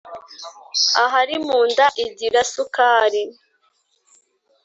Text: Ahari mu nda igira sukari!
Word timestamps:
Ahari 1.03 1.35
mu 1.45 1.57
nda 1.69 1.87
igira 2.05 2.41
sukari! 2.53 3.23